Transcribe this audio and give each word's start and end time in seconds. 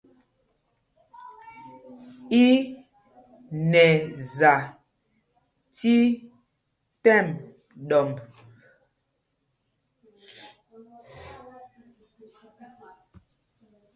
I 2.43 2.45
nɛ 3.71 3.85
za 4.35 4.53
tí 5.77 5.95
tɛ́m 7.03 7.27
ɗɔmb. 7.89 8.15